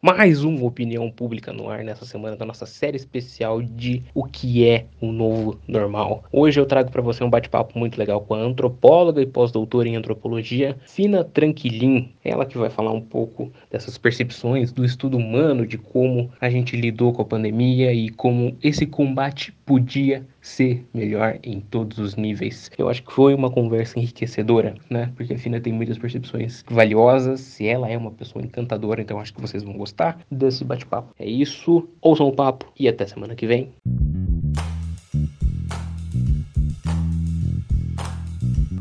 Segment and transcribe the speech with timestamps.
[0.00, 4.64] mais uma opinião pública no ar nessa semana da nossa série especial de o que
[4.64, 6.22] é o novo normal.
[6.30, 9.96] Hoje eu trago para você um bate-papo muito legal com a antropóloga e pós-doutora em
[9.96, 12.12] antropologia, Fina Tranquilin.
[12.24, 16.76] Ela que vai falar um pouco dessas percepções do estudo humano, de como a gente
[16.76, 22.70] lidou com a pandemia e como esse combate podia ser melhor em todos os níveis.
[22.78, 25.12] Eu acho que foi uma conversa enriquecedora, né?
[25.16, 29.34] Porque a Fina tem muitas percepções valiosas e ela é uma pessoa encantadora, então acho
[29.34, 31.14] que vocês vão gostar desse bate-papo.
[31.18, 33.72] É isso, ouçam o papo e até semana que vem.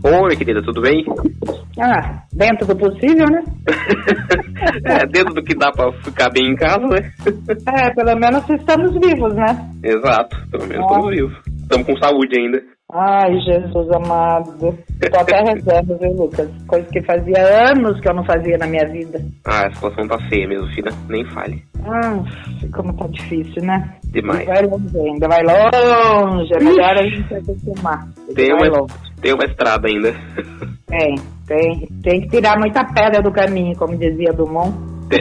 [0.09, 1.03] Oi, querida, tudo bem?
[1.81, 3.43] Ah, dentro do possível, né?
[4.85, 7.11] é, dentro do que dá pra ficar bem em casa, né?
[7.67, 9.70] é, pelo menos estamos vivos, né?
[9.84, 11.38] Exato, pelo menos estamos vivos.
[11.62, 12.63] Estamos com saúde ainda.
[12.93, 14.77] Ai, Jesus amado.
[15.12, 16.49] Tô até rezando, viu, Lucas?
[16.65, 19.20] Coisa que fazia anos que eu não fazia na minha vida.
[19.45, 20.91] Ah, a situação tá feia mesmo, filha.
[21.09, 21.62] Nem fale.
[21.86, 22.23] Ah,
[22.73, 23.98] como tá difícil, né?
[24.05, 24.45] Demais.
[24.45, 26.54] Vai longe ainda, vai longe.
[26.54, 28.07] É melhor a gente acostumar.
[28.35, 28.88] Tem uma,
[29.21, 30.13] tem uma estrada ainda.
[30.88, 31.88] Tem, tem.
[32.04, 34.74] Tem que tirar muita pedra do caminho, como dizia Dumont.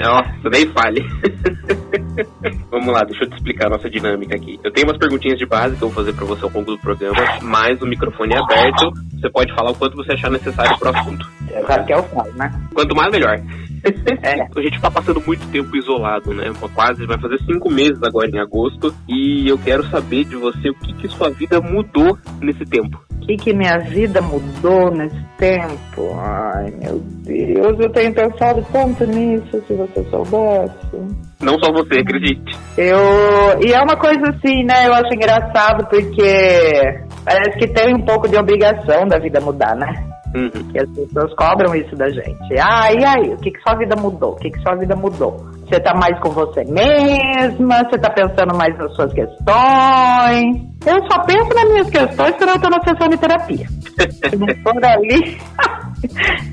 [0.03, 1.01] Nossa, nem fale.
[2.71, 4.59] Vamos lá, deixa eu te explicar a nossa dinâmica aqui.
[4.63, 6.79] Eu tenho umas perguntinhas de base que eu vou fazer para você ao longo do
[6.79, 8.93] programa, mas o microfone é aberto.
[9.15, 11.29] Você pode falar o quanto você achar necessário pro assunto.
[11.51, 12.53] É, sabe que eu falo, né?
[12.75, 13.41] Quanto mais, melhor.
[14.23, 14.41] É.
[14.43, 16.53] A gente tá passando muito tempo isolado, né?
[16.75, 18.93] Quase vai fazer cinco meses agora em agosto.
[19.09, 23.01] E eu quero saber de você o que, que sua vida mudou nesse tempo.
[23.13, 26.17] O que, que minha vida mudou nesse tempo?
[26.17, 30.97] Ai, meu Deus, eu tenho pensado tanto nisso, se você soubesse.
[31.41, 32.56] Não só você, acredite.
[32.77, 32.99] Eu.
[33.61, 34.87] E é uma coisa assim, né?
[34.87, 39.93] Eu acho engraçado porque parece que tem um pouco de obrigação da vida mudar, né?
[40.35, 40.51] Uhum.
[40.71, 42.61] Que as pessoas cobram isso da gente.
[42.61, 43.33] Ah, e aí?
[43.33, 44.33] O que, que sua vida mudou?
[44.33, 45.37] O que, que sua vida mudou?
[45.67, 47.79] Você tá mais com você mesma?
[47.85, 50.57] Você tá pensando mais nas suas questões?
[50.85, 53.67] Eu só penso nas minhas questões quando eu tô na sessão de terapia.
[54.29, 55.39] Se não for ali.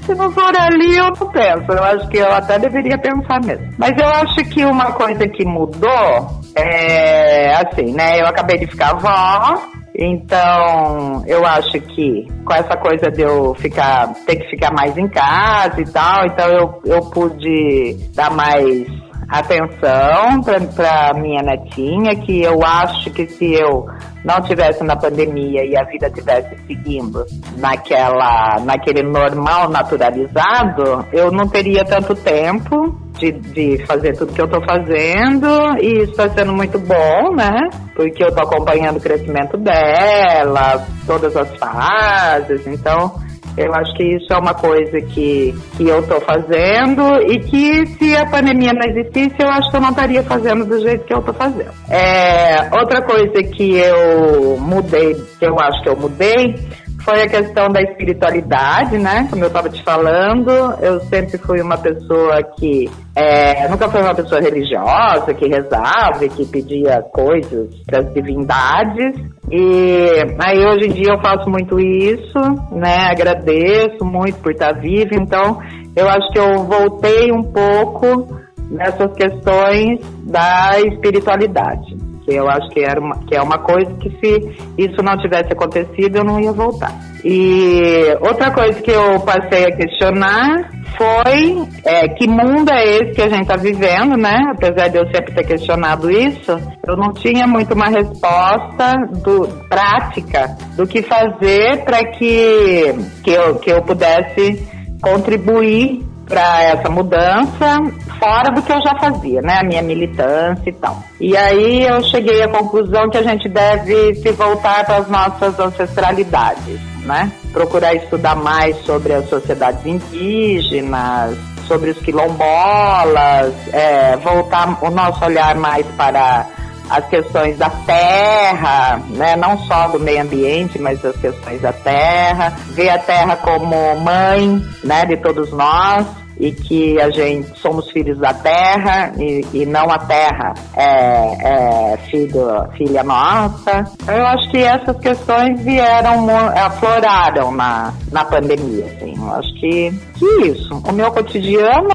[0.05, 1.71] se não for ali, eu não penso.
[1.71, 3.67] Eu acho que eu até deveria pensar mesmo.
[3.77, 8.19] Mas eu acho que uma coisa que mudou é assim, né?
[8.21, 9.61] Eu acabei de ficar avó.
[9.95, 15.07] Então, eu acho que com essa coisa de eu ficar, ter que ficar mais em
[15.07, 18.87] casa e tal, então eu, eu pude dar mais
[19.33, 20.41] atenção
[20.75, 23.87] para minha netinha, que eu acho que se eu
[24.23, 27.25] não tivesse na pandemia e a vida tivesse seguindo
[27.57, 34.45] naquela, naquele normal naturalizado, eu não teria tanto tempo de, de fazer tudo que eu
[34.45, 35.47] estou fazendo
[35.81, 37.69] e isso está sendo muito bom, né?
[37.95, 43.15] Porque eu estou acompanhando o crescimento dela, todas as fases, então
[43.57, 48.15] eu acho que isso é uma coisa que, que eu estou fazendo e que se
[48.15, 51.19] a pandemia não existisse, eu acho que eu não estaria fazendo do jeito que eu
[51.19, 51.71] estou fazendo.
[51.89, 56.55] É, outra coisa que eu mudei, que eu acho que eu mudei,
[57.03, 59.27] foi a questão da espiritualidade, né?
[59.29, 60.49] Como eu estava te falando,
[60.81, 66.45] eu sempre fui uma pessoa que é, nunca fui uma pessoa religiosa, que rezava, que
[66.45, 69.15] pedia coisas para as divindades.
[69.51, 70.07] E
[70.39, 72.39] aí hoje em dia eu faço muito isso,
[72.71, 73.09] né?
[73.11, 75.11] Agradeço muito por estar viva.
[75.13, 75.59] Então
[75.95, 82.81] eu acho que eu voltei um pouco nessas questões da espiritualidade que eu acho que,
[82.81, 86.51] era uma, que é uma coisa que se isso não tivesse acontecido eu não ia
[86.51, 86.91] voltar.
[87.23, 93.21] E outra coisa que eu passei a questionar foi é, que mundo é esse que
[93.21, 94.37] a gente está vivendo, né?
[94.51, 96.51] Apesar de eu sempre ter questionado isso,
[96.87, 103.55] eu não tinha muito uma resposta do, prática do que fazer para que, que, eu,
[103.55, 104.67] que eu pudesse
[105.01, 107.77] contribuir para essa mudança
[108.19, 109.59] fora do que eu já fazia, né?
[109.59, 111.03] A minha militância e tal.
[111.19, 115.59] E aí eu cheguei à conclusão que a gente deve se voltar para as nossas
[115.59, 117.31] ancestralidades, né?
[117.51, 125.55] Procurar estudar mais sobre as sociedades indígenas, sobre os quilombolas, é, voltar o nosso olhar
[125.55, 126.45] mais para
[126.89, 129.35] as questões da terra, né?
[129.35, 134.63] não só do meio ambiente, mas as questões da terra, ver a terra como mãe
[134.83, 135.05] né?
[135.05, 136.05] de todos nós
[136.39, 141.97] e que a gente somos filhos da terra e, e não a terra é, é,
[142.09, 143.85] filho, filha nossa.
[144.07, 149.15] Eu acho que essas questões vieram, afloraram na, na pandemia, assim.
[149.15, 150.81] Eu acho que, que isso.
[150.87, 151.89] O meu cotidiano,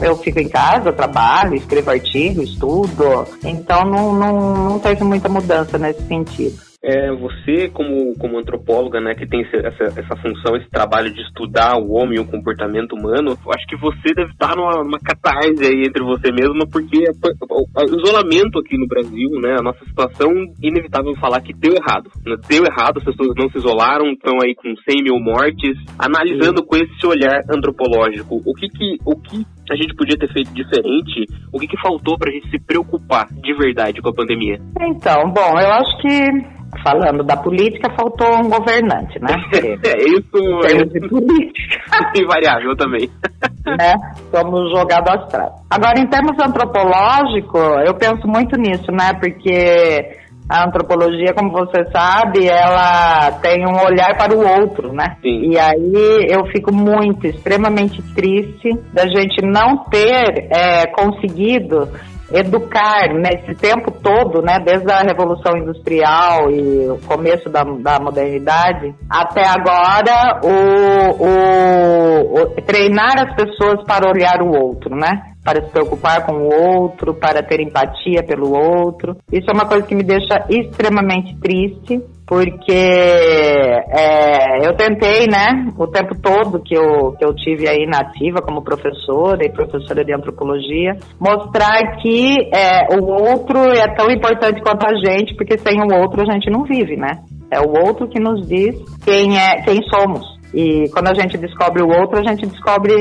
[0.00, 5.78] eu fico em casa, trabalho, escrevo artigo, estudo, então não, não, não teve muita mudança
[5.78, 6.73] nesse sentido.
[6.86, 11.78] É, você, como, como antropóloga, né, que tem essa, essa função, esse trabalho de estudar
[11.78, 15.64] o homem e o comportamento humano, eu acho que você deve estar numa, numa catarse
[15.64, 20.28] aí entre você mesma, porque o isolamento aqui no Brasil, né, a nossa situação,
[20.62, 22.10] inevitável falar que deu errado.
[22.26, 22.36] Né?
[22.46, 25.72] Deu errado, as pessoas não se isolaram, estão aí com 100 mil mortes.
[25.98, 26.66] Analisando Sim.
[26.66, 31.24] com esse olhar antropológico, o que que, o que a gente podia ter feito diferente?
[31.50, 34.58] O que que faltou para a gente se preocupar de verdade com a pandemia?
[34.80, 39.34] Então, bom, eu acho que falando da política, faltou um governante, né?
[39.84, 40.66] é isso.
[40.66, 41.84] É de política.
[42.16, 43.08] Invariável também.
[43.66, 43.94] né?
[44.30, 45.52] Somos jogados atrás.
[45.70, 49.12] Agora, em termos antropológicos, eu penso muito nisso, né?
[49.20, 55.16] Porque a antropologia, como você sabe, ela tem um olhar para o outro, né?
[55.22, 55.50] Sim.
[55.50, 61.88] E aí eu fico muito, extremamente triste da gente não ter é, conseguido
[62.32, 68.94] educar nesse tempo todo, né, desde a Revolução Industrial e o começo da, da modernidade,
[69.08, 75.34] até agora, o, o, o, treinar as pessoas para olhar o outro, né?
[75.44, 79.16] Para se preocupar com o outro, para ter empatia pelo outro.
[79.30, 85.86] Isso é uma coisa que me deixa extremamente triste porque é, eu tentei, né, o
[85.86, 90.14] tempo todo que eu, que eu tive aí na ativa como professora e professora de
[90.14, 96.00] antropologia, mostrar que é, o outro é tão importante quanto a gente, porque sem o
[96.00, 97.22] outro a gente não vive, né?
[97.50, 98.74] É o outro que nos diz
[99.04, 100.34] quem é, quem somos.
[100.54, 102.94] E quando a gente descobre o outro, a gente descobre,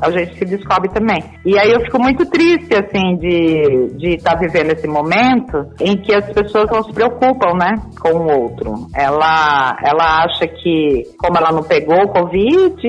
[0.00, 1.22] a gente se descobre também.
[1.44, 6.14] E aí eu fico muito triste, assim, de estar tá vivendo esse momento em que
[6.14, 8.86] as pessoas não se preocupam, né, com o outro.
[8.94, 12.80] Ela, ela acha que, como ela não pegou o Covid,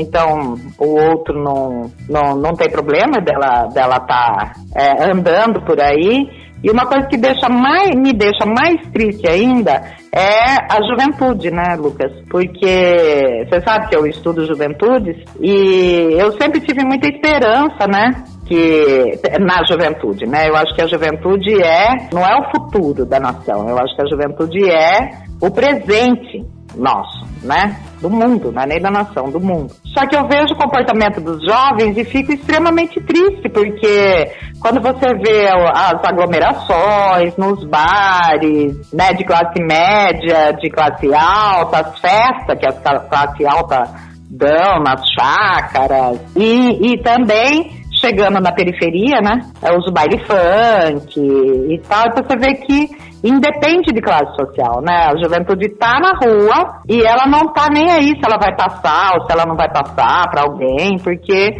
[0.00, 6.45] então o outro não, não, não tem problema dela, dela tá é, andando por aí.
[6.66, 11.76] E uma coisa que deixa mais, me deixa mais triste ainda é a juventude, né,
[11.78, 12.10] Lucas?
[12.28, 18.24] Porque você sabe que eu estudo juventudes e eu sempre tive muita esperança, né?
[18.46, 20.48] que na juventude, né?
[20.48, 23.68] Eu acho que a juventude é não é o futuro da nação.
[23.68, 25.10] Eu acho que a juventude é
[25.40, 26.44] o presente
[26.76, 27.80] nosso, né?
[28.00, 29.72] Do mundo, não é nem da nação, do mundo.
[29.84, 34.30] Só que eu vejo o comportamento dos jovens e fico extremamente triste, porque
[34.60, 41.98] quando você vê as aglomerações nos bares, né, de classe média, de classe alta, as
[41.98, 43.84] festas que as classe alta
[44.28, 49.40] dão nas chácaras, e, e também chegando na periferia, né?
[49.62, 55.08] É os baile funk e tal, então você vê que independe de classe social, né?
[55.08, 59.14] A juventude tá na rua e ela não tá nem aí se ela vai passar
[59.14, 61.52] ou se ela não vai passar para alguém, porque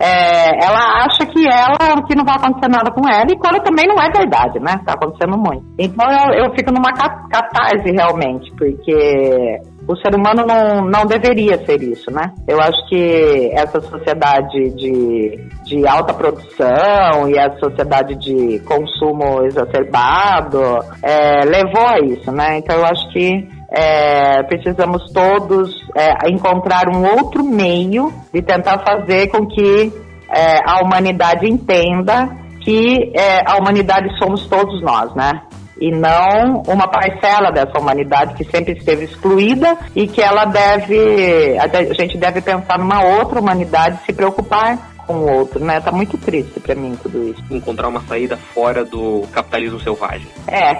[0.00, 3.86] é, ela acha que ela que não vai acontecer nada com ela e quando também
[3.86, 4.80] não é verdade, né?
[4.86, 5.64] Tá acontecendo muito.
[5.78, 11.82] Então eu, eu fico numa catarse realmente, porque o ser humano não, não deveria ser
[11.82, 12.32] isso, né?
[12.46, 20.60] Eu acho que essa sociedade de, de alta produção e a sociedade de consumo exacerbado
[21.02, 22.58] é, levou a isso, né?
[22.58, 29.28] Então eu acho que é, precisamos todos é, encontrar um outro meio de tentar fazer
[29.28, 29.92] com que
[30.30, 32.28] é, a humanidade entenda
[32.60, 35.42] que é, a humanidade somos todos nós, né?
[35.82, 41.92] E não uma parcela dessa humanidade que sempre esteve excluída e que ela deve, a
[41.92, 45.80] gente deve pensar numa outra humanidade, se preocupar com o outro, né?
[45.80, 47.42] Tá muito triste para mim tudo isso.
[47.50, 50.28] Encontrar uma saída fora do capitalismo selvagem.
[50.46, 50.76] É.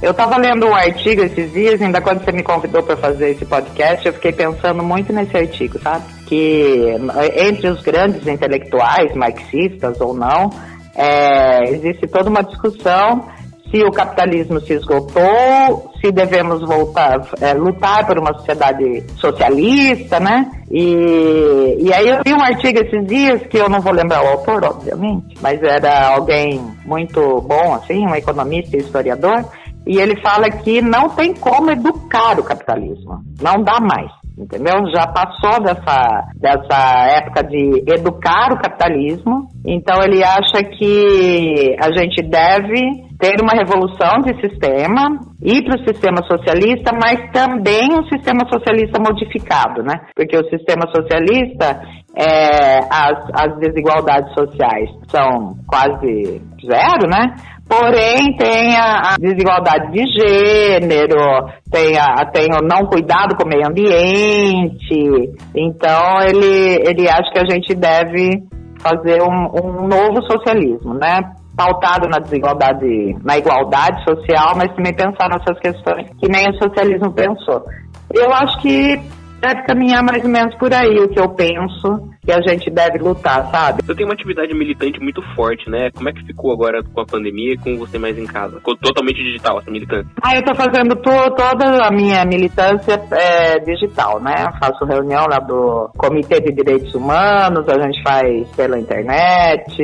[0.00, 3.44] Eu estava lendo um artigo esses dias, ainda quando você me convidou para fazer esse
[3.44, 6.04] podcast, eu fiquei pensando muito nesse artigo, sabe?
[6.26, 6.94] Que
[7.36, 10.50] entre os grandes intelectuais, marxistas ou não,
[10.94, 13.28] é, existe toda uma discussão
[13.74, 20.48] se o capitalismo se esgotou, se devemos voltar, é, lutar por uma sociedade socialista, né?
[20.70, 24.28] E, e aí eu vi um artigo esses dias, que eu não vou lembrar o
[24.28, 29.44] autor, obviamente, mas era alguém muito bom, assim, um economista e historiador,
[29.84, 34.74] e ele fala que não tem como educar o capitalismo, não dá mais entendeu?
[34.94, 42.22] Já passou dessa, dessa época de educar o capitalismo, então ele acha que a gente
[42.22, 48.40] deve ter uma revolução de sistema, ir para o sistema socialista, mas também um sistema
[48.52, 49.94] socialista modificado, né?
[50.14, 51.80] Porque o sistema socialista,
[52.16, 57.34] é, as, as desigualdades sociais são quase zero, né?
[57.68, 63.66] Porém, tem a, desigualdade de gênero, tem, a, tem o não cuidado com o meio
[63.66, 65.32] ambiente.
[65.54, 68.42] Então, ele, ele acha que a gente deve
[68.80, 71.20] fazer um, um novo socialismo, né?
[71.56, 77.12] pautado na desigualdade, na igualdade social, mas também pensar nessas questões que nem o socialismo
[77.12, 77.64] pensou.
[78.12, 79.00] Eu acho que
[79.40, 82.98] deve caminhar mais ou menos por aí o que eu penso que a gente deve
[82.98, 83.82] lutar, sabe?
[83.82, 85.90] Você tem uma atividade militante muito forte, né?
[85.94, 88.56] Como é que ficou agora com a pandemia e com você mais em casa?
[88.56, 90.10] Ficou totalmente digital essa militância?
[90.22, 94.46] Ah, eu tô fazendo to toda a minha militância é, digital, né?
[94.46, 99.76] Eu faço reunião lá do Comitê de Direitos Humanos, a gente faz pela internet,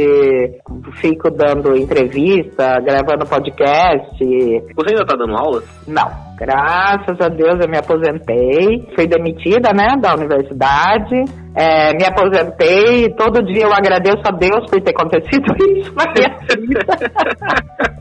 [0.94, 4.18] fico dando entrevista, gravando podcast.
[4.18, 5.64] Você ainda tá dando aulas?
[5.86, 6.30] Não.
[6.40, 13.44] Graças a Deus eu me aposentei, fui demitida, né, da universidade, é, me aposentei, todo
[13.44, 17.99] dia eu agradeço a Deus por ter acontecido isso na minha vida.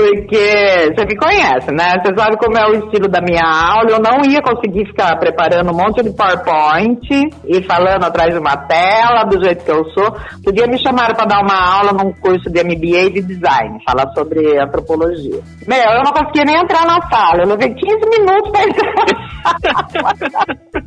[0.00, 2.00] Porque você me conhece, né?
[2.00, 3.90] Você sabe como é o estilo da minha aula.
[3.90, 7.06] Eu não ia conseguir ficar preparando um monte de PowerPoint
[7.44, 10.04] e falando atrás de uma tela, do jeito que eu sou.
[10.04, 14.10] Outro dia me chamaram para dar uma aula num curso de MBA de design, falar
[14.14, 15.40] sobre antropologia.
[15.66, 17.42] Meu, eu não conseguia nem entrar na sala.
[17.42, 19.04] Eu levei 15 minutos para entrar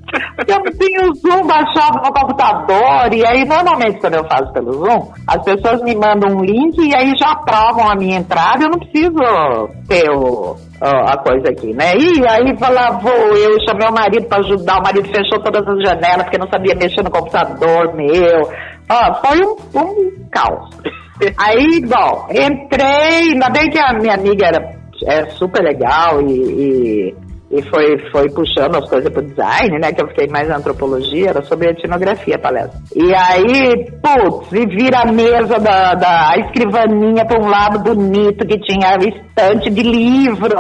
[0.48, 3.14] Eu tinha o Zoom baixado no computador.
[3.14, 6.96] E aí, normalmente, quando eu faço pelo Zoom, as pessoas me mandam um link e
[6.96, 8.64] aí já aprovam a minha entrada.
[8.64, 11.94] Eu não preciso preciso ter o, a coisa aqui, né?
[11.96, 15.82] E aí falava, vou, eu chamei o marido para ajudar, o marido fechou todas as
[15.84, 18.50] janelas porque não sabia mexer no computador meu.
[18.90, 20.70] Ó, foi um, um caos.
[21.38, 27.16] Aí, bom, entrei, ainda bem que a minha amiga era é super legal e, e
[27.54, 29.94] e foi, foi puxando as coisas pro design, né?
[29.94, 32.80] Que eu fiquei mais na antropologia, era sobre etnografia a palestra.
[32.96, 38.58] E aí, putz, e vira a mesa da, da escrivaninha pra um lado bonito que
[38.60, 40.58] tinha estante de livro,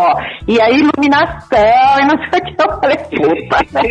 [0.47, 2.53] e aí iluminação, e não sei o que.
[2.61, 3.81] Eu falei, puta, né?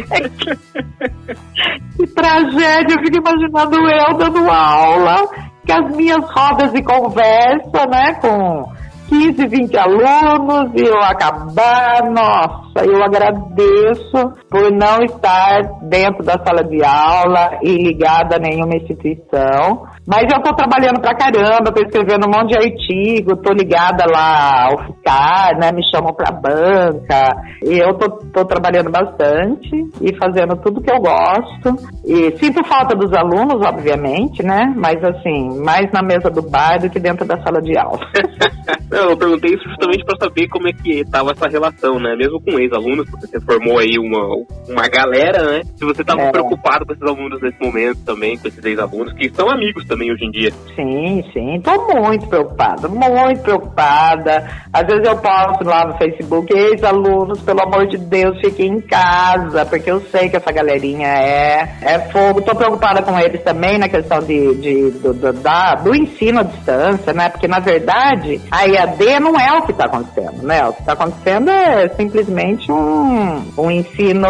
[1.97, 5.29] que tragédia, eu fico imaginando eu dando aula,
[5.67, 8.63] que as minhas rodas de conversa, né, com
[9.09, 16.65] 15, 20 alunos e eu acabar, nossa, eu agradeço por não estar dentro da sala
[16.65, 19.87] de aula e ligada a nenhuma instituição.
[20.07, 24.67] Mas eu tô trabalhando pra caramba, tô escrevendo um monte de artigo, tô ligada lá
[24.67, 25.71] ao FICAR, né?
[25.73, 27.31] Me chamam pra banca.
[27.63, 31.77] E eu tô trabalhando bastante e fazendo tudo que eu gosto.
[32.05, 34.75] E sinto falta dos alunos, obviamente, né?
[34.77, 38.01] Mas assim, mais na mesa do bar do que dentro da sala de aula.
[38.91, 42.17] eu perguntei isso justamente para saber como é que estava essa relação, né?
[42.17, 44.27] Mesmo com ex-alunos, porque você formou aí uma,
[44.69, 45.63] uma galera, né?
[45.77, 46.31] Se você estava é.
[46.31, 50.25] preocupado com esses alunos nesse momento também, com esses ex-alunos, que são amigos também hoje
[50.25, 50.51] em dia.
[50.75, 51.61] Sim, sim.
[51.61, 54.49] Tô muito preocupada, muito preocupada.
[54.73, 59.65] Às vezes eu posto lá no Facebook, ex-alunos, pelo amor de Deus, fiquem em casa,
[59.67, 62.43] porque eu sei que essa galerinha é, é fogo.
[62.43, 66.43] Tô preocupada com eles também na questão de, de do, do, da, do ensino à
[66.43, 67.29] distância, né?
[67.29, 70.65] Porque na verdade a EAD não é o que está acontecendo, né?
[70.67, 74.29] O que está acontecendo é simplesmente um, um ensino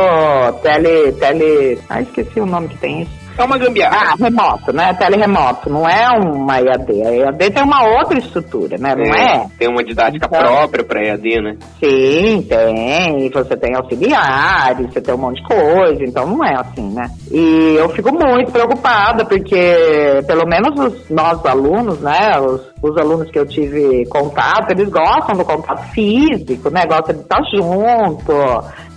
[0.62, 1.78] tele, tele.
[1.88, 4.12] Ah, esqueci o nome que tem isso é uma gambiarra.
[4.12, 4.92] Ah, remoto, né?
[4.94, 5.70] Teleremoto.
[5.70, 7.02] Não é uma EAD.
[7.02, 8.94] A EAD tem uma outra estrutura, né?
[8.94, 9.36] Não é?
[9.36, 9.46] é?
[9.58, 11.56] Tem uma didática então, própria para EAD, né?
[11.80, 13.30] Sim, tem.
[13.30, 16.04] Você tem auxiliares, você tem um monte de coisa.
[16.04, 17.10] Então não é assim, né?
[17.30, 22.38] E eu fico muito preocupada, porque pelo menos os nossos alunos, né?
[22.38, 26.84] Os, os alunos que eu tive contato, eles gostam do contato físico, né?
[26.86, 28.32] Gostam de estar junto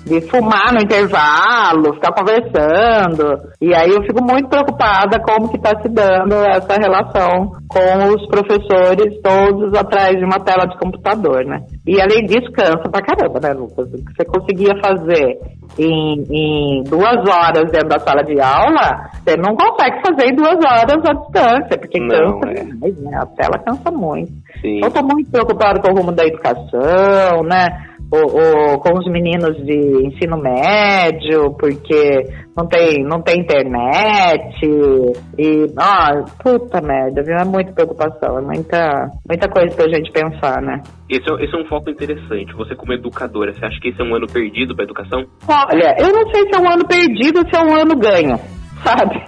[0.06, 3.42] de fumar no intervalo, ficar conversando.
[3.60, 8.27] E aí eu fico muito preocupada como que está se dando essa relação com os
[8.27, 11.60] professores todos atrás de uma tela de computador, né?
[11.88, 13.88] E além disso, cansa pra caramba, né, Lucas?
[13.88, 15.39] O que você conseguia fazer
[15.77, 20.55] em, em, duas horas dentro da sala de aula, você não consegue fazer em duas
[20.55, 22.63] horas à distância, porque não, cansa é.
[22.63, 23.17] demais, né?
[23.17, 24.32] A tela cansa muito.
[24.62, 24.79] Sim.
[24.84, 27.67] Eu tô muito preocupado com o rumo da educação, né?
[28.12, 32.24] Ou, com os meninos de ensino médio, porque
[32.56, 34.66] não tem, não tem internet
[35.38, 37.36] e, ó, puta merda, viu?
[37.36, 40.82] É muita preocupação, é muita, muita coisa pra gente pensar, né?
[41.10, 42.54] Esse é, esse é um foco interessante.
[42.56, 45.26] Você como educadora, você acha que esse é um ano perdido pra educação?
[45.48, 48.40] Olha, eu não sei se é um ano perdido ou se é um ano ganho,
[48.84, 49.24] sabe?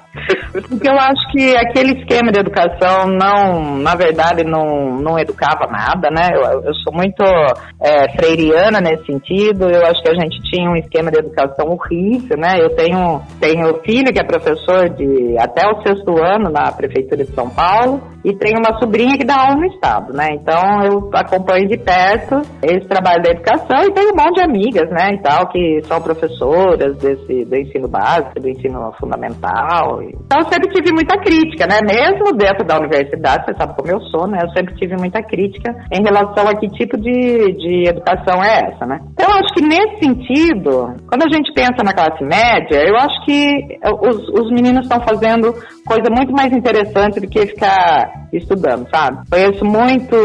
[0.52, 6.10] Porque eu acho que aquele esquema de educação não, na verdade, não, não educava nada,
[6.10, 6.30] né?
[6.34, 7.24] Eu, eu sou muito
[7.82, 9.70] é, freiriana nesse sentido.
[9.70, 12.58] Eu acho que a gente tinha um esquema de educação horrível, né?
[12.60, 17.32] Eu tenho, tenho filho que é professor de até o sexto ano na Prefeitura de
[17.34, 20.30] São Paulo e tenho uma sobrinha que dá aula no Estado, né?
[20.32, 24.90] Então eu acompanho de perto esse trabalho da educação e tenho um monte de amigas,
[24.90, 25.14] né?
[25.14, 29.37] E tal, que são professoras desse, do ensino básico, do ensino fundamental
[30.26, 31.80] Então eu sempre tive muita crítica, né?
[31.82, 34.40] Mesmo dentro da universidade, você sabe como eu sou, né?
[34.42, 38.86] Eu sempre tive muita crítica em relação a que tipo de, de educação é essa,
[38.86, 39.00] né?
[39.14, 43.26] Então eu acho que nesse sentido, quando a gente pensa na classe média, eu acho
[43.26, 45.54] que os, os meninos estão fazendo
[45.86, 49.20] coisa muito mais interessante do que ficar estudando, sabe?
[49.30, 50.16] Conheço muito,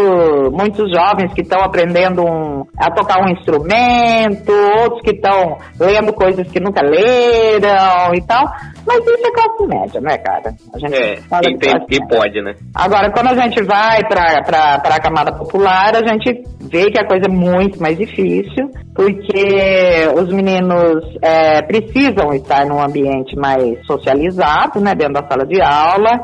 [0.51, 6.51] muitos jovens que estão aprendendo um, a tocar um instrumento, outros que estão lendo coisas
[6.51, 8.45] que nunca leram e tal.
[8.87, 10.55] Mas isso é classe média, né, cara?
[10.75, 12.55] A gente é, quem, tem, quem pode, né?
[12.75, 17.27] Agora, quando a gente vai para a camada popular, a gente vê que a coisa
[17.27, 24.95] é muito mais difícil, porque os meninos é, precisam estar num ambiente mais socializado, né,
[24.95, 26.21] dentro da sala de aula,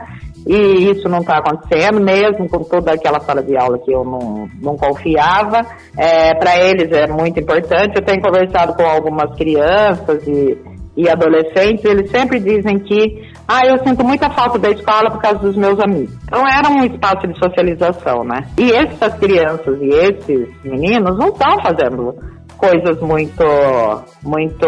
[0.47, 4.49] e isso não está acontecendo, mesmo com toda aquela sala de aula que eu não,
[4.63, 5.61] não confiava.
[5.97, 7.97] É, Para eles é muito importante.
[7.97, 10.57] Eu tenho conversado com algumas crianças e,
[10.99, 15.39] e adolescentes, eles sempre dizem que ah, eu sinto muita falta da escola por causa
[15.39, 16.13] dos meus amigos.
[16.25, 18.41] Então era um espaço de socialização, né?
[18.59, 22.15] E essas crianças e esses meninos não estão fazendo
[22.57, 23.45] coisas muito
[24.25, 24.67] muito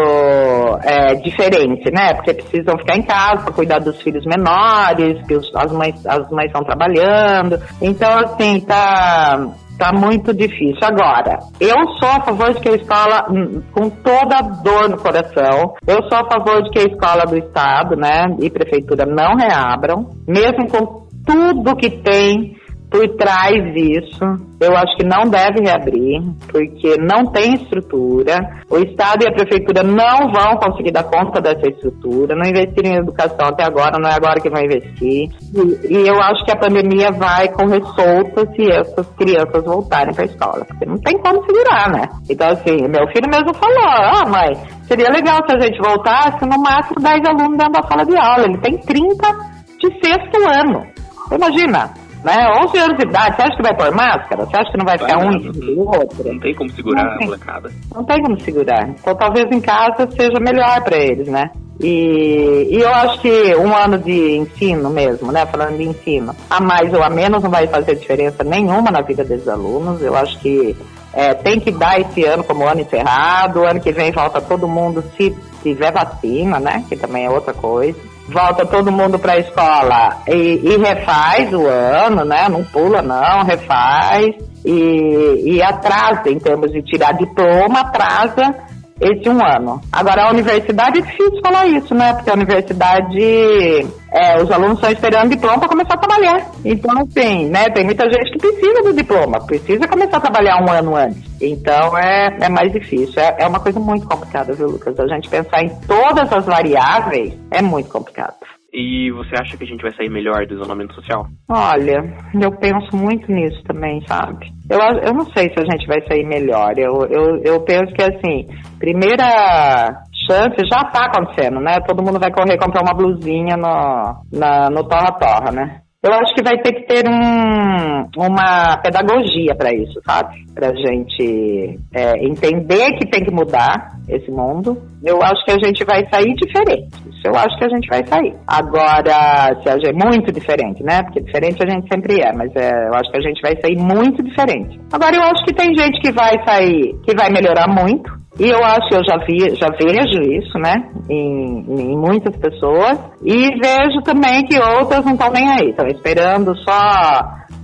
[0.83, 2.13] é, diferentes, né?
[2.13, 6.29] Porque precisam ficar em casa para cuidar dos filhos menores, que os, as mães as
[6.31, 7.61] mães estão trabalhando.
[7.81, 10.77] Então assim tá tá muito difícil.
[10.83, 14.97] Agora, eu sou a favor de que a escola, hum, com toda a dor no
[14.97, 19.35] coração, eu sou a favor de que a escola do Estado, né, e prefeitura não
[19.35, 22.60] reabram, mesmo com tudo que tem
[22.91, 24.19] por trás disso.
[24.59, 26.21] Eu acho que não deve reabrir,
[26.51, 28.37] porque não tem estrutura.
[28.69, 32.99] O Estado e a Prefeitura não vão conseguir dar conta dessa estrutura, não investiram em
[32.99, 35.31] educação até agora, não é agora que vão investir.
[35.55, 40.25] E, e eu acho que a pandemia vai correr solta se essas crianças voltarem para
[40.25, 42.03] a escola, porque não tem como segurar, né?
[42.29, 46.61] Então, assim, meu filho mesmo falou: ah, mãe, seria legal se a gente voltasse no
[46.61, 48.43] máximo 10 alunos dentro da sala de aula.
[48.43, 50.85] Ele tem 30 de sexto ano.
[51.31, 51.89] Imagina,
[52.23, 52.47] né?
[52.65, 54.45] 11 anos de idade, você acha que vai pôr máscara?
[54.45, 56.33] Você acha que não vai ficar vai, um em outro?
[56.33, 57.71] Não tem como segurar não a molecada.
[57.93, 58.89] Não tem como segurar.
[58.89, 61.49] Então talvez em casa seja melhor para eles, né?
[61.79, 65.47] E, e, eu acho que um ano de ensino mesmo, né?
[65.47, 69.23] Falando de ensino, a mais ou a menos não vai fazer diferença nenhuma na vida
[69.23, 69.99] desses alunos.
[70.01, 70.75] Eu acho que
[71.11, 73.61] é, tem que dar esse ano como ano encerrado.
[73.61, 76.85] O ano que vem volta todo mundo se tiver vacina, né?
[76.87, 81.67] Que também é outra coisa volta todo mundo para a escola e, e, refaz o
[81.67, 82.47] ano, né?
[82.49, 88.70] Não pula não, refaz e, e atrasa em termos de tirar diploma, atrasa
[89.01, 89.81] esse um ano.
[89.91, 92.13] Agora, a universidade é difícil falar isso, né?
[92.13, 96.51] Porque a universidade, é, os alunos estão esperando diploma para começar a trabalhar.
[96.63, 97.69] Então, assim, né?
[97.69, 101.23] Tem muita gente que precisa do diploma, precisa começar a trabalhar um ano antes.
[101.41, 103.19] Então, é, é mais difícil.
[103.19, 104.97] É, é uma coisa muito complicada, viu, Lucas?
[104.99, 108.35] A gente pensar em todas as variáveis é muito complicado.
[108.73, 111.25] E você acha que a gente vai sair melhor do isolamento social?
[111.49, 112.01] Olha,
[112.41, 114.47] eu penso muito nisso também, sabe?
[114.69, 116.71] Eu, eu não sei se a gente vai sair melhor.
[116.77, 118.47] Eu, eu, eu penso que, assim,
[118.79, 121.79] primeira chance já está acontecendo, né?
[121.85, 125.81] Todo mundo vai correr comprar uma blusinha no, na, no Torra Torra, né?
[126.03, 130.45] Eu acho que vai ter que ter um, uma pedagogia para isso, sabe?
[130.51, 134.81] Para a gente é, entender que tem que mudar esse mundo.
[135.03, 136.89] Eu acho que a gente vai sair diferente.
[137.07, 138.35] Isso eu acho que a gente vai sair.
[138.47, 141.03] Agora, se a gente, muito diferente, né?
[141.03, 143.77] Porque diferente a gente sempre é, mas é, eu acho que a gente vai sair
[143.77, 144.79] muito diferente.
[144.91, 148.20] Agora, eu acho que tem gente que vai sair, que vai melhorar muito.
[148.39, 153.49] E eu acho, eu já vi, já vejo isso, né, em, em muitas pessoas, e
[153.59, 156.71] vejo também que outras não estão nem aí, estão esperando só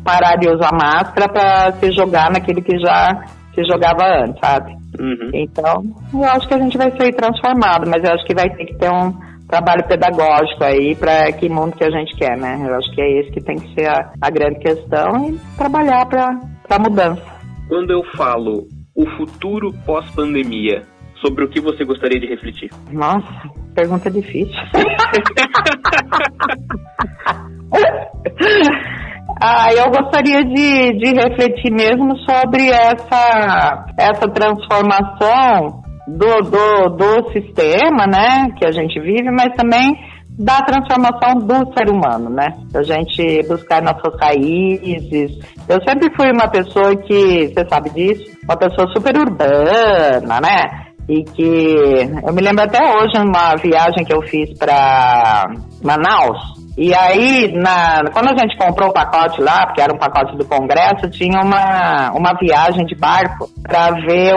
[0.03, 3.25] parar de usar máscara para se jogar naquilo que já
[3.55, 4.73] se jogava antes, sabe?
[4.99, 5.31] Uhum.
[5.33, 8.65] Então, eu acho que a gente vai sair transformado, mas eu acho que vai ter
[8.65, 9.11] que ter um
[9.47, 12.65] trabalho pedagógico aí para que mundo que a gente quer, né?
[12.67, 16.05] Eu acho que é esse que tem que ser a, a grande questão e trabalhar
[16.05, 17.23] para a mudança.
[17.67, 20.83] Quando eu falo o futuro pós-pandemia,
[21.21, 22.71] sobre o que você gostaria de refletir?
[22.91, 23.31] Nossa,
[23.75, 24.59] pergunta difícil.
[29.39, 38.07] ah, eu gostaria de, de refletir mesmo sobre essa, essa transformação do, do, do sistema,
[38.07, 39.95] né, que a gente vive, mas também
[40.37, 42.47] da transformação do ser humano, né?
[42.73, 45.39] A gente buscar nossas raízes.
[45.67, 50.87] Eu sempre fui uma pessoa que, você sabe disso, uma pessoa super urbana, né?
[51.09, 55.45] E que eu me lembro até hoje uma viagem que eu fiz para
[55.81, 56.56] Manaus.
[56.77, 60.45] E aí, na, quando a gente comprou o pacote lá, porque era um pacote do
[60.45, 64.35] Congresso, tinha uma, uma viagem de barco para ver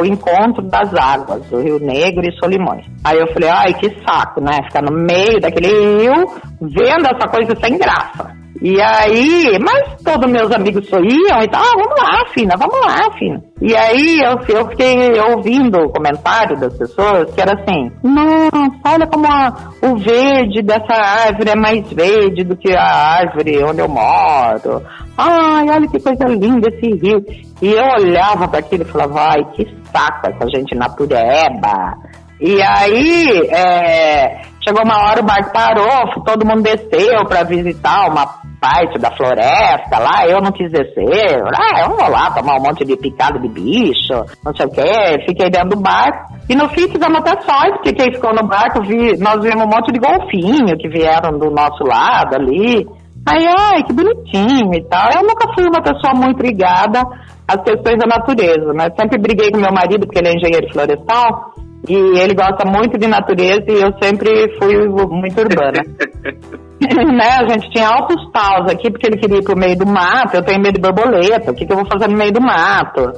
[0.00, 2.86] o encontro das águas, do Rio Negro e Solimões.
[3.04, 4.62] Aí eu falei, ai, que saco, né?
[4.64, 6.26] Ficar no meio daquele rio,
[6.62, 8.41] vendo essa coisa sem graça.
[8.64, 13.10] E aí, mas todos meus amigos sorriam e tal, ah, vamos lá, Fina, vamos lá,
[13.18, 13.42] Fina.
[13.60, 19.06] E aí eu, eu fiquei ouvindo o comentário das pessoas que era assim, nossa, olha
[19.08, 23.88] como a, o verde dessa árvore é mais verde do que a árvore onde eu
[23.88, 24.80] moro.
[25.18, 27.20] Ai, olha que coisa linda esse rio.
[27.60, 31.96] E eu olhava para aquilo e falava, ai, que saco essa gente natureba.
[32.40, 38.51] E aí, é, chegou uma hora, o barco parou, todo mundo desceu para visitar uma
[38.62, 41.42] parte da floresta lá, eu não quis descer.
[41.52, 45.24] Ah, eu vou lá tomar um monte de picado de bicho, não sei o quê.
[45.26, 46.34] Fiquei dentro do barco.
[46.48, 49.66] E no fim fizemos até sorte, porque quem ficou no barco, vi, nós vimos um
[49.66, 52.86] monte de golfinho que vieram do nosso lado ali.
[53.26, 55.10] Aí, ai, que bonitinho e tal.
[55.12, 57.02] Eu nunca fui uma pessoa muito ligada
[57.48, 58.88] às questões da natureza, né?
[58.96, 61.52] Sempre briguei com meu marido, porque ele é engenheiro florestal,
[61.88, 65.82] e ele gosta muito de natureza e eu sempre fui muito urbana.
[67.12, 67.28] né?
[67.40, 70.36] A gente tinha altos paus aqui porque ele queria ir pro meio do mato.
[70.36, 71.50] Eu tenho medo de borboleta.
[71.50, 73.12] O que, que eu vou fazer no meio do mato?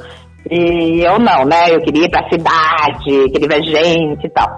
[0.50, 1.74] E eu não, né?
[1.74, 4.48] Eu queria ir pra cidade, queria ver gente e tal.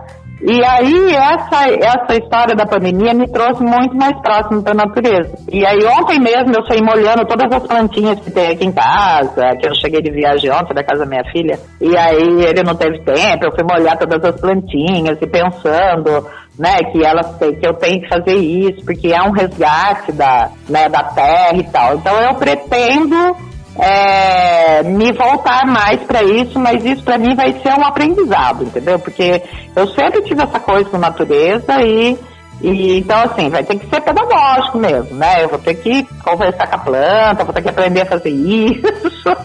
[0.41, 5.35] E aí, essa, essa história da pandemia me trouxe muito mais próximo da natureza.
[5.51, 9.57] E aí, ontem mesmo, eu saí molhando todas as plantinhas que tem aqui em casa,
[9.59, 11.59] que eu cheguei de viagem ontem da casa da minha filha.
[11.81, 16.27] E aí, ele não teve tempo, eu fui molhar todas as plantinhas e pensando
[16.59, 20.89] né, que elas que eu tenho que fazer isso, porque é um resgate da, né,
[20.89, 21.95] da terra e tal.
[21.97, 23.37] Então eu pretendo
[23.79, 28.99] é, me voltar mais para isso, mas isso para mim vai ser um aprendizado, entendeu?
[28.99, 29.43] Porque
[29.75, 32.17] eu sempre tive essa coisa com natureza e,
[32.63, 35.45] e então assim, vai ter que ser pedagógico mesmo, né?
[35.45, 39.37] Eu vou ter que conversar com a planta, vou ter que aprender a fazer isso.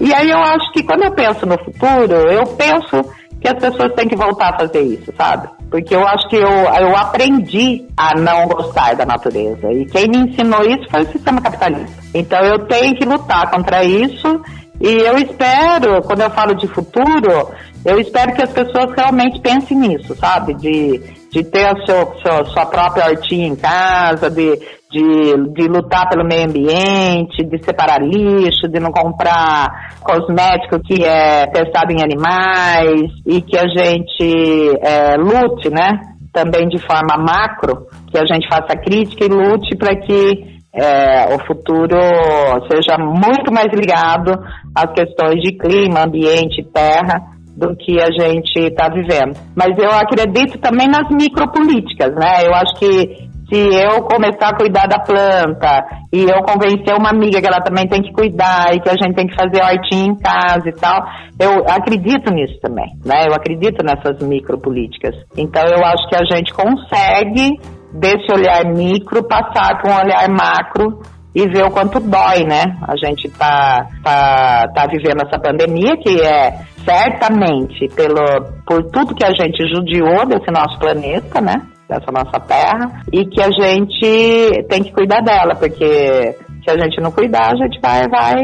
[0.00, 3.04] E aí eu acho que quando eu penso no futuro, eu penso
[3.44, 5.50] que as pessoas têm que voltar a fazer isso, sabe?
[5.70, 9.70] Porque eu acho que eu, eu aprendi a não gostar da natureza.
[9.70, 12.02] E quem me ensinou isso foi o sistema capitalista.
[12.14, 14.40] Então eu tenho que lutar contra isso.
[14.80, 17.50] E eu espero, quando eu falo de futuro,
[17.84, 20.54] eu espero que as pessoas realmente pensem nisso, sabe?
[20.54, 20.98] De,
[21.30, 24.58] de ter a seu, seu, sua própria hortinha em casa, de,
[24.94, 31.46] de, de lutar pelo meio ambiente, de separar lixo, de não comprar cosmético que é
[31.48, 35.98] testado em animais e que a gente é, lute, né?
[36.32, 41.44] Também de forma macro, que a gente faça crítica e lute para que é, o
[41.44, 41.98] futuro
[42.70, 44.32] seja muito mais ligado
[44.74, 47.20] às questões de clima, ambiente, terra,
[47.56, 49.36] do que a gente está vivendo.
[49.54, 52.44] Mas eu acredito também nas micropolíticas, né?
[52.44, 57.40] Eu acho que se eu começar a cuidar da planta e eu convencer uma amiga
[57.40, 60.16] que ela também tem que cuidar e que a gente tem que fazer hortinha em
[60.16, 61.04] casa e tal,
[61.38, 63.26] eu acredito nisso também, né?
[63.26, 65.14] Eu acredito nessas micropolíticas.
[65.36, 67.58] Então eu acho que a gente consegue
[67.92, 71.02] desse olhar micro passar para um olhar macro
[71.34, 72.76] e ver o quanto dói, né?
[72.86, 78.24] A gente tá, tá, tá vivendo essa pandemia que é certamente pelo,
[78.66, 81.73] por tudo que a gente judiou desse nosso planeta, né?
[81.94, 87.00] Dessa nossa terra, e que a gente tem que cuidar dela, porque se a gente
[87.00, 88.34] não cuidar, a gente vai, vai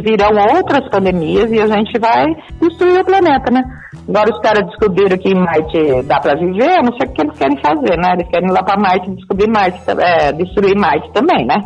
[0.00, 2.26] virão outras pandemias e a gente vai
[2.60, 3.62] destruir o planeta, né?
[4.08, 7.22] Agora os caras descobriram que em Marte dá para viver, eu não sei o que
[7.22, 8.12] eles querem fazer, né?
[8.14, 11.56] Eles querem ir lá para Marte e descobrir Marte, é, destruir Marte também, né?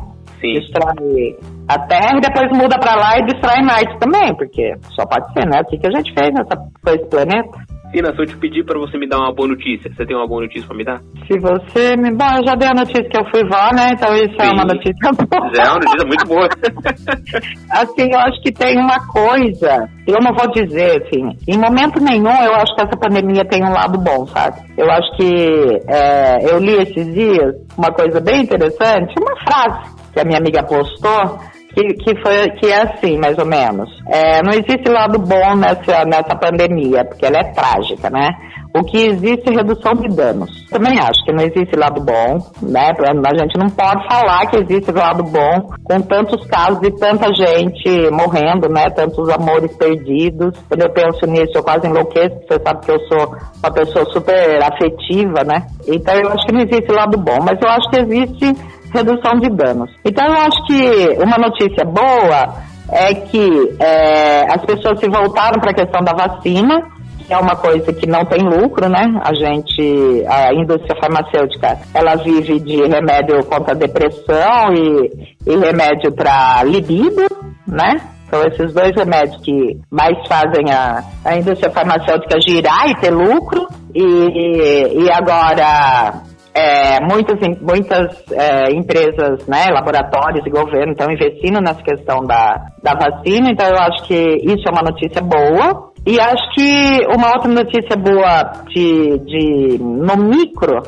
[0.41, 0.55] Sim.
[0.55, 1.37] Destrói
[1.69, 5.47] a Terra e depois muda para lá e destrói Marte também, porque só pode ser,
[5.47, 5.61] né?
[5.63, 7.74] O que, que a gente fez nessa, com esse planeta?
[7.95, 10.27] Sina, se eu te pedir para você me dar uma boa notícia, você tem uma
[10.27, 11.01] boa notícia para me dar?
[11.31, 12.11] Se você me.
[12.11, 13.93] Bom, eu já dei a notícia que eu fui vó, né?
[13.95, 14.49] Então isso Sim.
[14.49, 15.53] é uma notícia boa.
[15.55, 16.49] É uma notícia muito boa.
[17.71, 22.35] assim, eu acho que tem uma coisa, eu não vou dizer, assim, em momento nenhum
[22.43, 24.59] eu acho que essa pandemia tem um lado bom, sabe?
[24.77, 30.19] Eu acho que é, eu li esses dias uma coisa bem interessante, uma frase que
[30.19, 31.39] a minha amiga postou
[31.75, 33.91] que, que, foi, que é assim, mais ou menos.
[34.09, 38.31] É, não existe lado bom nessa, nessa pandemia, porque ela é trágica, né?
[38.77, 40.51] O que existe é redução de danos.
[40.69, 42.91] Também acho que não existe lado bom, né?
[42.91, 48.11] A gente não pode falar que existe lado bom com tantos casos e tanta gente
[48.11, 48.91] morrendo, né?
[48.91, 50.59] Tantos amores perdidos.
[50.69, 54.61] Quando eu penso nisso, eu quase enlouqueço, você sabe que eu sou uma pessoa super
[54.65, 55.67] afetiva, né?
[55.87, 58.57] Então eu acho que não existe lado bom, mas eu acho que existe
[58.95, 59.91] redução de danos.
[60.05, 62.55] Então, eu acho que uma notícia boa
[62.91, 66.83] é que é, as pessoas se voltaram para a questão da vacina,
[67.29, 69.19] é uma coisa que não tem lucro, né?
[69.23, 75.11] A gente, a indústria farmacêutica, ela vive de remédio contra depressão e,
[75.47, 77.23] e remédio para libido,
[77.67, 78.01] né?
[78.31, 83.67] São esses dois remédios que mais fazem a, a indústria farmacêutica girar e ter lucro.
[83.95, 86.21] E, e agora
[86.55, 92.95] é, muitas muitas é, empresas, né, laboratórios e governo estão investindo nessa questão da, da
[92.95, 95.93] vacina, então eu acho que isso é uma notícia boa.
[96.07, 100.83] E acho que uma outra notícia boa de, de, no micro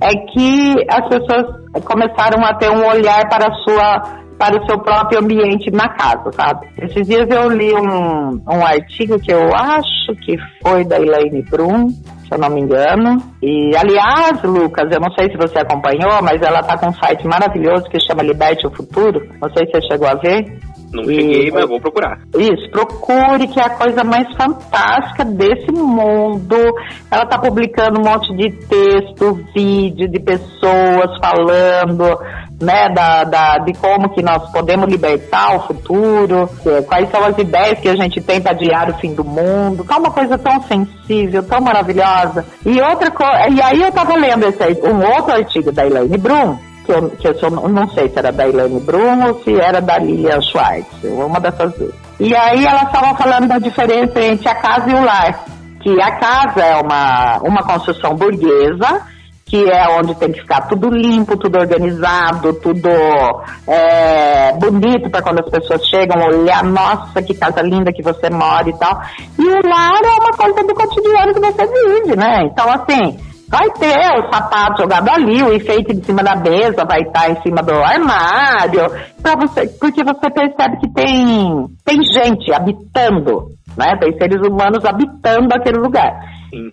[0.00, 4.78] é que as pessoas começaram a ter um olhar para a sua para o seu
[4.78, 6.68] próprio ambiente na casa, sabe?
[6.78, 11.88] Esses dias eu li um, um artigo que eu acho que foi da Elaine Brum,
[11.88, 13.20] se eu não me engano.
[13.42, 17.26] E, aliás, Lucas, eu não sei se você acompanhou, mas ela está com um site
[17.26, 19.28] maravilhoso que chama Liberte o Futuro.
[19.40, 20.58] Não sei se você chegou a ver.
[20.92, 22.18] Não cheguei, mas vou procurar.
[22.36, 26.56] Isso, procure, que é a coisa mais fantástica desse mundo.
[27.10, 32.18] Ela está publicando um monte de texto, vídeo de pessoas falando
[32.60, 36.50] né, da, da, de como que nós podemos libertar o futuro,
[36.86, 39.94] quais são as ideias que a gente tem para adiar o fim do mundo, é
[39.94, 42.44] uma coisa tão sensível, tão maravilhosa.
[42.66, 46.58] E outra coisa, e aí eu estava lendo esse, um outro artigo da Elaine Brum,
[46.88, 49.98] que eu, que eu não sei se era da Elaine Brum ou se era da
[49.98, 51.94] Lilian Schwartz, uma dessas duas.
[52.18, 55.44] E aí ela estava falando da diferença entre a casa e o lar,
[55.80, 59.02] que a casa é uma, uma construção burguesa,
[59.44, 62.88] que é onde tem que ficar tudo limpo, tudo organizado, tudo
[63.66, 68.68] é, bonito para quando as pessoas chegam olhar, nossa, que casa linda que você mora
[68.68, 69.02] e tal.
[69.38, 72.44] E o lar é uma coisa do cotidiano que você vive, né?
[72.44, 77.00] Então, assim, vai ter o sapato jogado ali, o enfeite em cima da mesa vai
[77.00, 78.90] estar em cima do armário,
[79.22, 83.96] pra você, porque você percebe que tem, tem gente habitando, né?
[84.00, 86.12] Tem seres humanos habitando aquele lugar.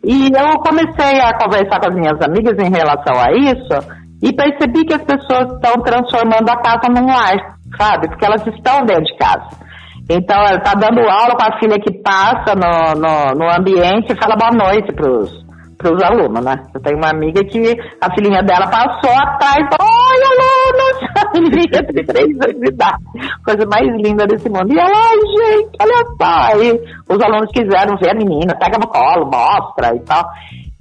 [0.04, 4.86] E eu comecei a conversar com as minhas amigas em relação a isso e percebi
[4.86, 8.08] que as pessoas estão transformando a casa num lar, sabe?
[8.10, 9.66] Porque elas estão dentro de casa.
[10.10, 14.22] Então, ela está dando aula com a filha que passa no, no, no ambiente e
[14.22, 15.45] fala boa noite para os
[15.86, 16.56] para os alunos, né?
[16.74, 17.62] Eu tenho uma amiga que
[18.02, 23.04] a filhinha dela passou atrás, oi alunos, a filhinha de três anos de idade,
[23.46, 24.74] coisa mais linda desse mundo.
[24.74, 28.88] E ela, ai gente, olha só, aí os alunos quiseram ver a menina, pega no
[28.88, 30.26] colo, mostra e tal.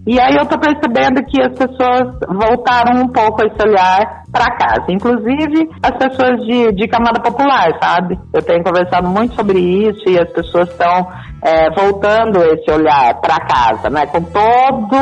[0.07, 4.85] E aí eu tô percebendo que as pessoas voltaram um pouco esse olhar para casa,
[4.91, 8.19] inclusive as pessoas de, de camada popular, sabe?
[8.33, 11.09] Eu tenho conversado muito sobre isso e as pessoas estão
[11.45, 14.07] é, voltando esse olhar para casa, né?
[14.07, 14.97] Com todo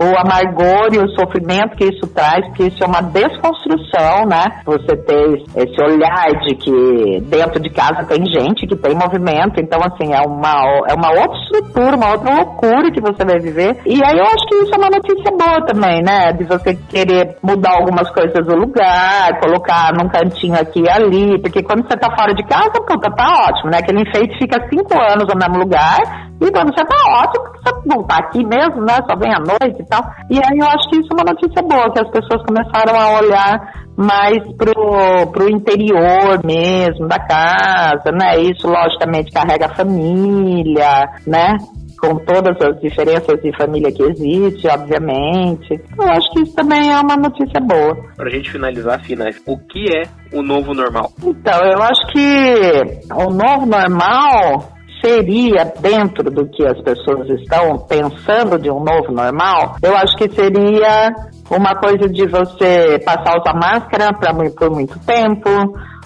[0.00, 4.62] o amargor e o sofrimento que isso traz, porque isso é uma desconstrução, né?
[4.64, 9.78] Você ter esse olhar de que dentro de casa tem gente, que tem movimento, então
[9.84, 13.76] assim, é uma, é uma outra estrutura, uma outra loucura que você vai viver.
[13.84, 16.32] E aí eu acho que isso é uma notícia boa também, né?
[16.32, 21.62] De você querer mudar algumas coisas do lugar, colocar num cantinho aqui e ali, porque
[21.62, 23.78] quando você tá fora de casa, puta, tá ótimo, né?
[23.78, 26.30] Aquele enfeite fica cinco anos no mesmo lugar lugar.
[26.40, 28.98] E quando você tá ótimo, você não tá aqui mesmo, né?
[29.08, 30.02] Só vem à noite e tal.
[30.30, 33.20] E aí eu acho que isso é uma notícia boa, que as pessoas começaram a
[33.20, 38.40] olhar mais pro, pro interior mesmo da casa, né?
[38.40, 41.56] Isso logicamente carrega a família, né?
[42.02, 45.80] com todas as diferenças de família que existe, obviamente.
[45.96, 47.96] Eu acho que isso também é uma notícia boa.
[48.16, 50.02] Para a gente finalizar, Fina, o que é
[50.36, 51.12] o novo normal?
[51.22, 58.58] Então, eu acho que o novo normal seria dentro do que as pessoas estão pensando
[58.58, 61.12] de um novo normal, eu acho que seria
[61.50, 65.50] uma coisa de você passar a usar máscara pra, por muito tempo,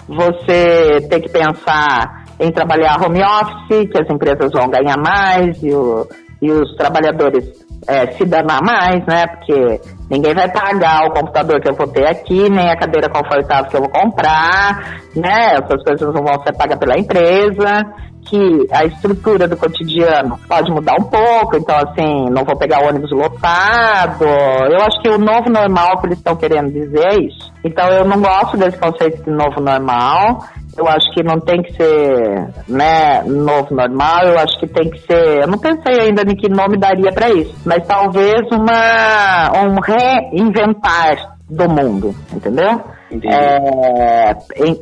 [0.07, 5.73] você ter que pensar em trabalhar home office, que as empresas vão ganhar mais e,
[5.73, 6.07] o,
[6.41, 9.25] e os trabalhadores é, se danar mais, né?
[9.27, 13.69] Porque ninguém vai pagar o computador que eu vou ter aqui, nem a cadeira confortável
[13.69, 15.53] que eu vou comprar, né?
[15.53, 17.85] Essas coisas não vão ser pagas pela empresa
[18.29, 23.11] que a estrutura do cotidiano pode mudar um pouco, então assim, não vou pegar ônibus
[23.11, 24.23] lotado.
[24.23, 27.51] Eu acho que o novo normal que eles estão querendo dizer é isso.
[27.63, 30.43] Então eu não gosto desse conceito de novo normal.
[30.77, 34.25] Eu acho que não tem que ser, né, novo normal.
[34.25, 35.41] Eu acho que tem que ser.
[35.41, 41.35] Eu não pensei ainda em que nome daria para isso, mas talvez uma um reinventar
[41.49, 42.81] do mundo, entendeu?
[43.11, 44.33] É,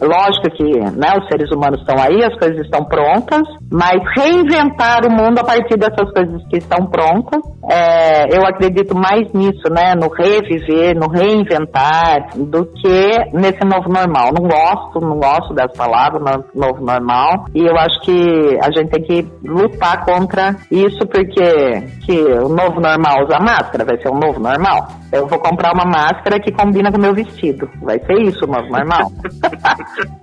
[0.01, 5.11] lógico que né, os seres humanos estão aí, as coisas estão prontas, mas reinventar o
[5.11, 9.95] mundo a partir dessas coisas que estão prontas é, eu acredito mais nisso, né?
[9.95, 14.31] No reviver, no reinventar, do que nesse novo normal.
[14.33, 16.19] Não gosto, não gosto dessa palavra,
[16.53, 17.45] novo normal.
[17.55, 22.79] E eu acho que a gente tem que lutar contra isso, porque que o novo
[22.79, 24.87] normal usa máscara, vai ser um novo normal.
[25.11, 27.67] Eu vou comprar uma máscara que combina com o meu vestido.
[27.81, 29.11] Vai ser isso o novo normal.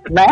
[0.09, 0.25] né?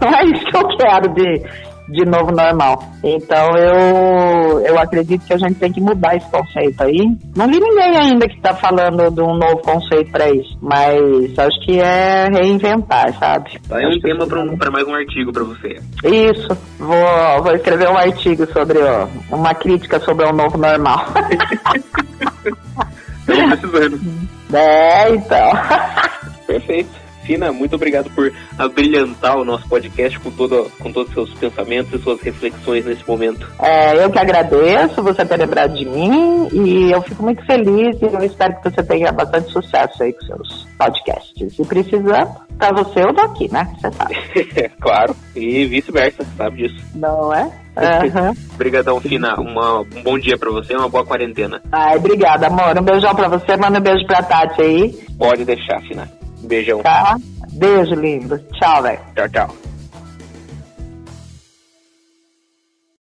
[0.00, 1.42] Não é isso que eu quero de
[1.88, 2.82] de novo normal.
[3.02, 6.98] Então eu, eu acredito que a gente tem que mudar esse conceito aí.
[7.36, 11.60] Não vi ninguém ainda que está falando de um novo conceito para isso, mas acho
[11.64, 13.60] que é reinventar, sabe?
[13.70, 15.78] Aí um tema para mais um artigo para você.
[16.04, 21.06] Isso, vou, vou escrever um artigo sobre ó, uma crítica sobre o novo normal.
[23.20, 24.00] Estamos precisando.
[24.54, 25.50] É, então.
[26.52, 26.90] Perfeito.
[27.22, 31.92] Fina, muito obrigado por abrilhantar o nosso podcast com, todo, com todos os seus pensamentos
[31.92, 33.48] e suas reflexões nesse momento.
[33.60, 38.04] É, eu que agradeço você ter lembrado de mim e eu fico muito feliz e
[38.04, 41.58] eu espero que você tenha bastante sucesso aí com seus podcasts.
[41.58, 43.72] E precisando, pra você eu tô aqui, né?
[43.80, 44.16] Você sabe.
[44.82, 46.84] claro, e vice-versa, sabe disso.
[46.94, 47.44] Não é?
[47.44, 48.34] Uhum.
[48.54, 49.36] Obrigadão, Fina.
[49.40, 51.62] Uma, um bom dia pra você, uma boa quarentena.
[51.70, 52.76] Ai, obrigada, amor.
[52.76, 54.92] Um beijão pra você, manda um beijo pra Tati aí.
[55.16, 56.21] Pode deixar, Fina.
[56.42, 56.82] Beijão.
[56.82, 57.16] Tá?
[57.52, 58.38] Beijo, lindo.
[58.52, 59.00] Tchau, velho.
[59.14, 59.56] Tchau, tchau.